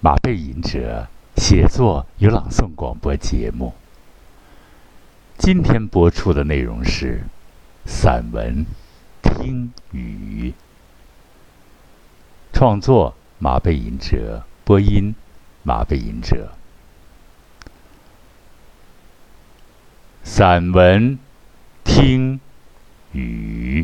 [0.00, 3.74] 马背吟者写作与朗诵广播节目。
[5.36, 7.24] 今天播出的内容是
[7.84, 8.64] 散文
[9.42, 10.50] 《听雨》，
[12.52, 15.16] 创作马背吟者，播音
[15.64, 16.52] 马背吟者。
[20.22, 21.18] 散文
[21.82, 22.38] 《听
[23.10, 23.82] 雨》。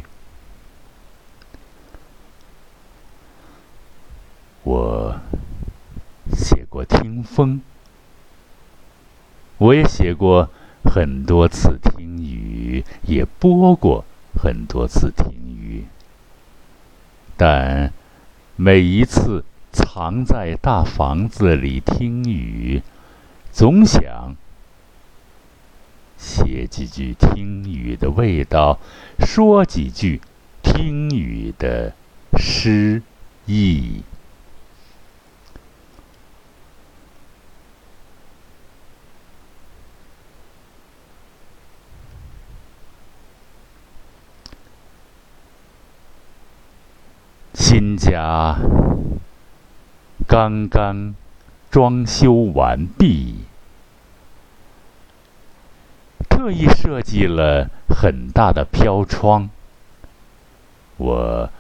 [4.62, 5.20] 我
[6.74, 7.60] 过听风，
[9.59, 10.51] 我也写过
[10.83, 14.05] 很多次听雨，也播过
[14.42, 15.84] 很多次听雨。
[17.37, 17.92] 但
[18.56, 22.83] 每一次藏在大房子里听雨，
[23.52, 24.34] 总想
[26.19, 28.80] 写几句听雨的味道，
[29.20, 30.20] 说几句
[30.61, 31.95] 听雨的
[32.36, 33.00] 诗
[33.47, 34.02] 意。
[47.77, 48.56] 新家
[50.28, 51.17] 刚刚
[51.72, 53.34] 装修完毕，
[56.30, 59.50] 特意设计了很大的飘窗。
[60.98, 61.50] 我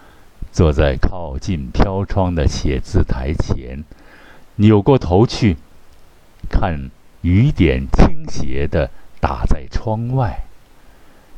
[0.52, 3.82] 坐在靠近飘窗的写字台前，
[4.54, 5.56] 扭过头去
[6.48, 6.92] 看
[7.22, 8.88] 雨点倾斜的
[9.20, 10.44] 打在窗外，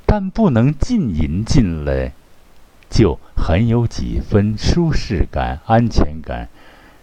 [0.04, 2.12] 但不能浸淫进来。
[2.96, 6.48] 就很有几分舒适感、安全感，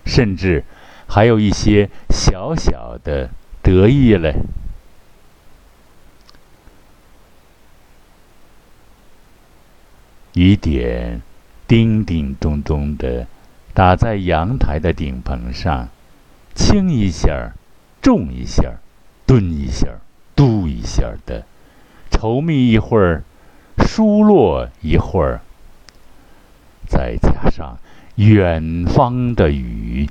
[0.07, 0.63] 甚至
[1.07, 3.29] 还有一些小小的
[3.61, 4.33] 得意嘞。
[10.33, 11.21] 雨点
[11.67, 13.27] 叮叮咚咚的
[13.75, 15.89] 打在阳台的顶棚上，
[16.55, 17.53] 轻一下
[18.01, 18.77] 重一下
[19.27, 19.99] 蹲一下
[20.35, 21.45] 嘟一下的，
[22.09, 23.21] 稠密一会儿，
[23.77, 25.41] 疏落一会儿。
[26.93, 27.79] 再加上
[28.17, 30.07] 远方的雨，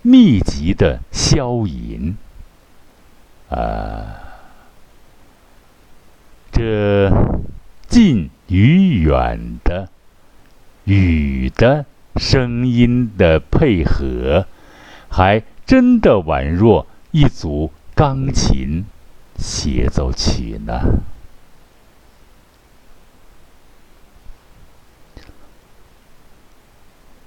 [0.00, 2.16] 密集的消吟，
[3.50, 4.16] 啊，
[6.50, 7.12] 这
[7.86, 9.90] 近与远的
[10.84, 11.84] 雨的
[12.16, 14.46] 声音的配合，
[15.10, 18.86] 还真的宛若一组钢琴
[19.36, 20.80] 协奏曲呢。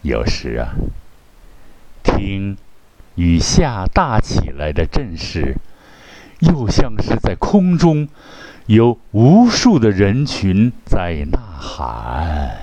[0.05, 0.75] 有时啊，
[2.03, 2.55] 听
[3.15, 5.55] 雨下大起来的阵势，
[6.41, 8.07] 又像是在空中
[8.67, 12.55] 有无数的人群在呐喊，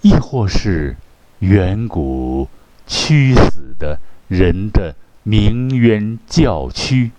[0.00, 0.96] 亦或是
[1.40, 2.48] 远古
[2.86, 4.94] 屈死的人的
[5.24, 7.10] 鸣冤叫屈，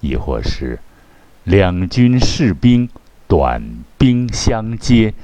[0.00, 0.78] 亦或是
[1.44, 2.88] 两军士兵。
[3.28, 3.62] 短
[3.98, 5.14] 兵相接，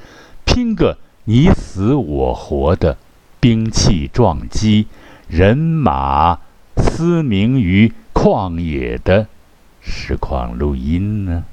[0.45, 2.97] 拼个你死我活的
[3.39, 4.87] 兵器撞击，
[5.27, 6.39] 人马
[6.77, 9.27] 嘶鸣于旷野的
[9.81, 11.43] 实况录音呢？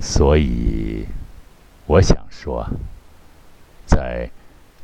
[0.00, 1.06] 所以，
[1.86, 2.68] 我想说，
[3.86, 4.28] 在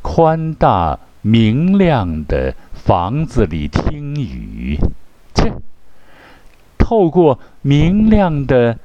[0.01, 4.79] 宽大明亮的房子里听雨，
[6.91, 8.77] 透过明亮的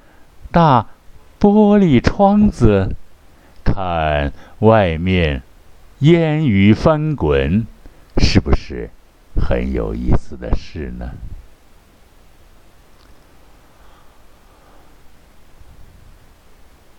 [0.52, 0.86] 大
[1.40, 2.96] 玻璃窗子，
[3.64, 5.42] 看外面
[6.02, 7.66] 烟雨翻滚，
[8.18, 8.92] 是不是
[9.36, 11.14] 很有意思的事呢？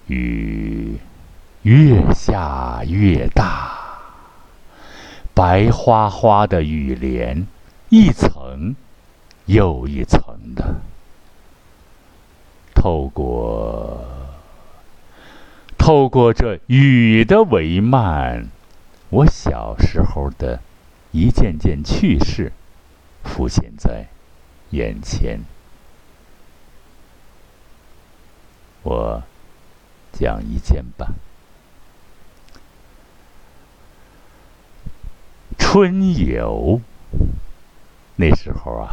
[0.09, 0.99] 雨
[1.63, 3.79] 越下越大，
[5.33, 7.47] 白花花的雨帘，
[7.91, 8.75] 一层
[9.45, 10.21] 又一层
[10.57, 10.81] 的。
[12.87, 13.99] 透过
[15.77, 18.47] 透过这雨的帷幔，
[19.09, 20.61] 我小时候的
[21.11, 22.53] 一件件趣事
[23.25, 24.07] 浮现在
[24.71, 25.41] 眼前。
[28.85, 29.21] 我
[30.13, 31.09] 讲一件吧。
[35.59, 36.81] 春游，
[38.15, 38.93] 那时候啊，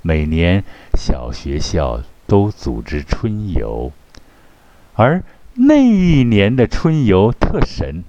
[0.00, 0.64] 每年
[0.94, 2.00] 小学校。
[2.30, 3.90] 都组织春游，
[4.94, 5.24] 而
[5.54, 8.04] 那一年的春游特神。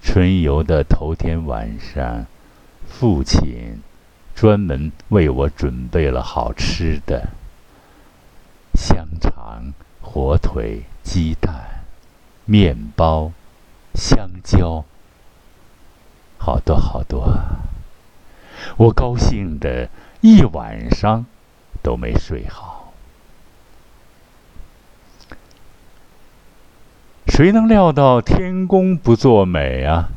[0.00, 2.26] 春游的头天晚上，
[2.86, 3.80] 父亲
[4.36, 7.30] 专门为我准备了好吃的，
[8.74, 11.82] 香肠、火腿、鸡蛋、
[12.44, 13.32] 面包、
[13.92, 14.84] 香蕉，
[16.38, 17.40] 好多好多！
[18.76, 19.88] 我高兴的
[20.26, 21.26] 一晚上
[21.82, 22.94] 都没睡好。
[27.26, 30.08] 谁能料到天公不作美啊？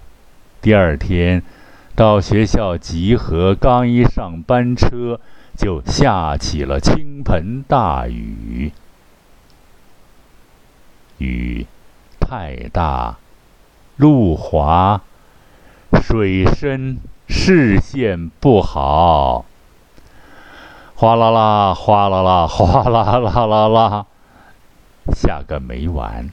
[0.62, 1.44] 第二天
[1.94, 5.20] 到学校集合，刚一上班车，
[5.58, 8.72] 就下起了倾盆大雨。
[11.18, 11.68] 雨
[12.18, 13.18] 太大，
[13.98, 15.02] 路滑，
[16.02, 16.98] 水深。
[17.28, 19.44] 视线不好，
[21.00, 24.06] 哗啦啦，哗啦啦，哗啦啦啦啦，
[25.14, 26.32] 下个没完。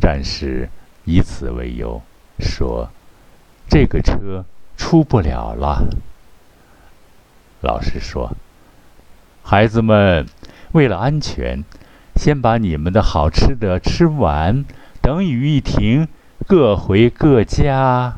[0.00, 0.68] 战士
[1.04, 2.02] 以此为由
[2.40, 2.88] 说
[3.70, 4.44] ：“这个车
[4.76, 5.84] 出不了了。”
[7.62, 8.32] 老师说
[9.44, 10.26] ：“孩子们，
[10.72, 11.62] 为了安全，
[12.16, 14.64] 先把你们的好吃的吃完，
[15.00, 16.08] 等雨一停，
[16.48, 18.16] 各回各家。”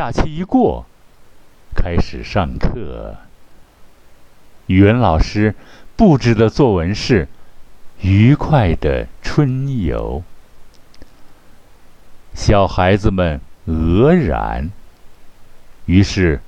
[0.00, 0.86] 假期一过，
[1.76, 3.16] 开始上课。
[4.64, 5.54] 语文老师
[5.94, 7.28] 布置的作文是
[8.00, 10.22] “愉快的春游”。
[12.32, 14.70] 小孩子们愕然，
[15.84, 16.40] 于是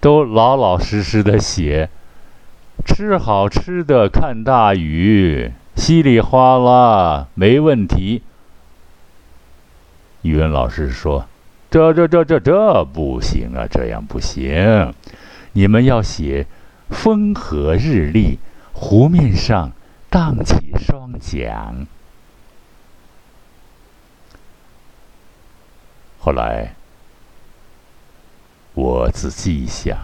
[0.00, 1.90] 都老老实实的写
[2.84, 8.22] ：“吃好吃的，看大雨，稀里哗啦，没问题。”
[10.22, 11.28] 语文老师说。
[11.76, 13.66] 这这这这这不行啊！
[13.70, 14.94] 这样不行，
[15.52, 16.46] 你们要写
[16.88, 18.38] “风和日丽，
[18.72, 19.72] 湖面上
[20.08, 21.86] 荡起双桨”。
[26.18, 26.72] 后来，
[28.72, 29.98] 我仔细一想，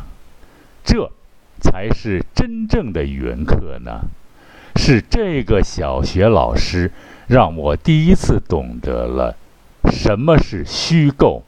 [0.84, 1.10] 这
[1.58, 4.02] 才是真正的语文课呢。
[4.76, 6.92] 是这个小学老师
[7.28, 9.34] 让我第一次懂得了
[9.90, 11.42] 什么是虚构。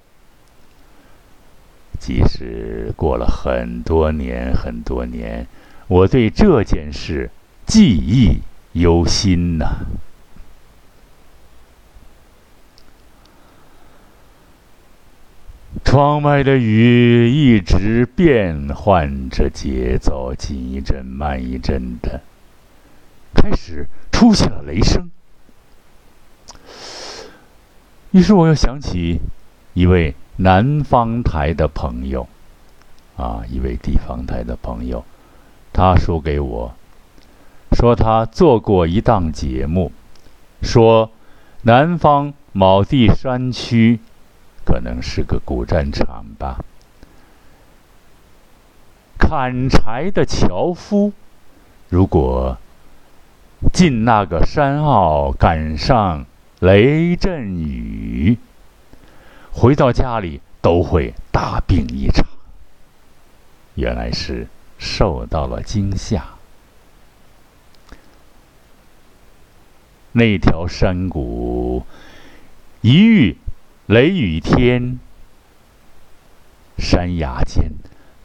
[1.99, 5.47] 即使过了很多年很多年，
[5.87, 7.31] 我对这件事
[7.67, 8.41] 记忆
[8.73, 9.87] 犹新呐。
[15.85, 22.21] 窗外的雨一直变换着节奏，紧一阵慢一阵的，
[23.35, 25.11] 开始出现了雷声。
[28.11, 29.21] 于是我又想起
[29.73, 30.15] 一位。
[30.37, 32.27] 南方台的朋友，
[33.17, 35.05] 啊，一位地方台的朋友，
[35.73, 36.75] 他说给我，
[37.73, 39.93] 说他做过一档节目，
[40.61, 41.11] 说
[41.63, 44.01] 南方某地山区，
[44.65, 46.59] 可能是个古战场吧，
[49.17, 51.13] 砍柴的樵夫，
[51.89, 52.59] 如果
[53.73, 56.27] 进那个山坳，赶上
[56.59, 58.37] 雷阵雨。
[59.57, 62.27] 回到家里都会大病一场。
[63.77, 64.49] 原来是
[64.79, 66.27] 受到了惊吓。
[70.11, 71.87] 那条山谷
[72.81, 73.37] 一遇
[73.87, 74.99] 雷雨天，
[76.77, 77.73] 山崖间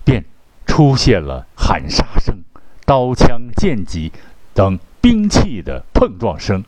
[0.04, 0.26] 便
[0.66, 2.44] 出现了喊杀声、
[2.86, 4.12] 刀枪剑戟
[4.54, 6.64] 等兵器的碰撞声。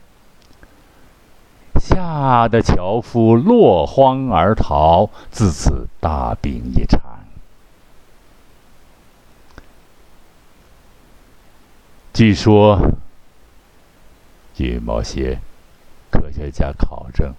[1.84, 7.00] 吓得樵夫落荒而逃，自此大病一场。
[12.14, 12.78] 据说，
[14.54, 15.40] 据某些
[16.12, 17.34] 科学家考证，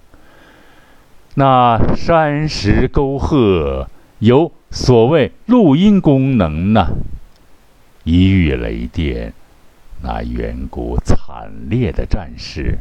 [1.36, 3.88] 那山石沟壑
[4.20, 6.90] 有所谓录音功能呢。
[8.04, 9.34] 一遇雷电，
[10.02, 12.80] 那远古惨烈的战事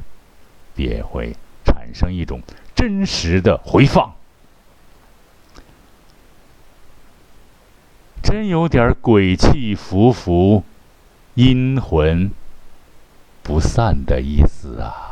[0.74, 1.36] 便会。
[1.82, 2.40] 产生一种
[2.76, 4.14] 真实的回放，
[8.22, 10.62] 真有点鬼气浮浮、
[11.34, 12.30] 阴魂
[13.42, 15.08] 不散的意思啊！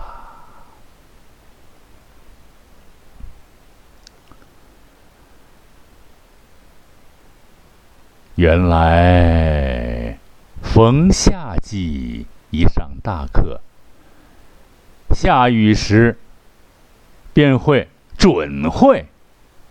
[8.37, 10.17] 原来
[10.63, 13.61] 逢夏季一上大课，
[15.11, 16.17] 下雨时。
[17.33, 19.07] 便会准会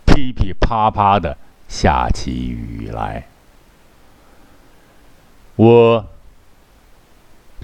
[0.06, 1.36] 噼噼啪啪的
[1.68, 3.26] 下起雨来，
[5.56, 6.04] 我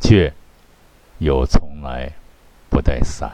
[0.01, 0.33] 却
[1.19, 2.13] 又从来
[2.69, 3.31] 不带伞。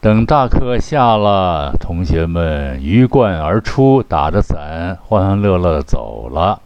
[0.00, 6.62] 等大课下了，同学们鱼贯而出，打着伞，欢欢乐乐的走了。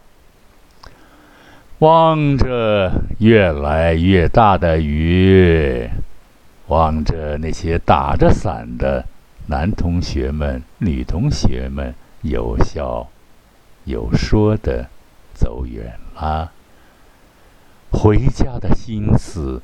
[1.81, 5.89] 望着越来越大的雨，
[6.67, 9.03] 望着那些打着伞的
[9.47, 13.07] 男同学们、女同学们，有笑
[13.85, 14.89] 有说的
[15.33, 16.51] 走远了。
[17.89, 19.63] 回家的心思，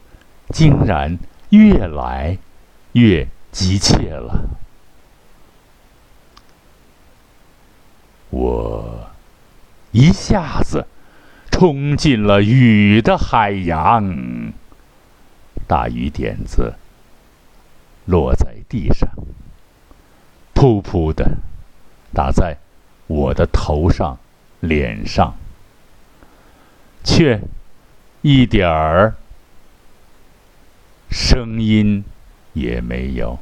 [0.50, 1.20] 竟然
[1.52, 2.40] 越来
[2.94, 4.58] 越急切了。
[8.32, 9.08] 我
[9.92, 10.88] 一下子。
[11.60, 14.54] 冲进了雨的海洋，
[15.66, 16.76] 大雨点子
[18.06, 19.10] 落在地上，
[20.54, 21.38] 噗噗的
[22.14, 22.58] 打在
[23.08, 24.20] 我的头上、
[24.60, 25.36] 脸上，
[27.04, 27.42] 却
[28.22, 29.16] 一点儿
[31.10, 32.04] 声音
[32.54, 33.40] 也没有。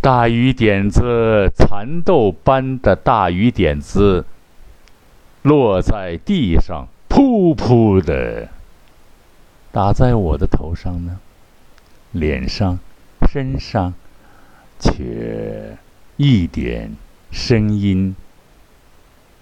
[0.00, 4.24] 大雨点子，蚕豆般的大雨点子。
[5.46, 8.48] 落在地上，噗噗的
[9.70, 11.20] 打在我的头上呢，
[12.10, 12.80] 脸上、
[13.30, 13.94] 身上，
[14.80, 15.78] 却
[16.16, 16.96] 一点
[17.30, 18.16] 声音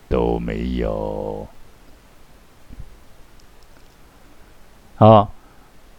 [0.07, 1.49] 都没有。
[4.97, 5.33] 好，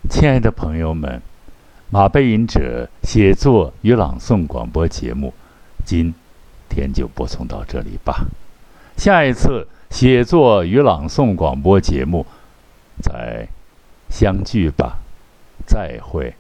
[0.08, 1.20] 亲爱的朋友们，
[1.90, 5.34] 马背吟者写作与朗诵广播节目，
[5.84, 6.14] 今
[6.70, 8.28] 天就播送到这里吧。
[8.98, 9.68] 下一次。
[9.90, 12.26] 写作与朗诵广播节目，
[13.02, 13.48] 再
[14.10, 15.00] 相聚吧，
[15.66, 16.34] 再会。